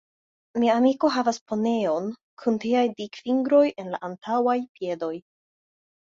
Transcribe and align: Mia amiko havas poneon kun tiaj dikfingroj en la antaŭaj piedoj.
Mia 0.61 0.75
amiko 0.79 1.09
havas 1.17 1.39
poneon 1.51 2.07
kun 2.43 2.57
tiaj 2.63 2.81
dikfingroj 3.01 3.59
en 3.83 3.91
la 3.97 3.99
antaŭaj 4.09 4.57
piedoj. 4.79 5.11